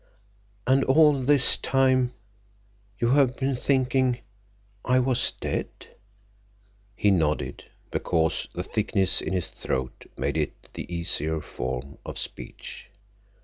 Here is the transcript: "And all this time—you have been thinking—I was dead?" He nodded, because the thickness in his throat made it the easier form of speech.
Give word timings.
"And 0.65 0.83
all 0.85 1.13
this 1.21 1.57
time—you 1.57 3.09
have 3.09 3.35
been 3.37 3.55
thinking—I 3.55 4.97
was 4.97 5.31
dead?" 5.39 5.69
He 6.95 7.11
nodded, 7.11 7.65
because 7.91 8.47
the 8.55 8.63
thickness 8.63 9.21
in 9.21 9.33
his 9.33 9.49
throat 9.49 10.07
made 10.17 10.37
it 10.37 10.69
the 10.73 10.91
easier 10.91 11.39
form 11.39 11.99
of 12.03 12.17
speech. 12.17 12.87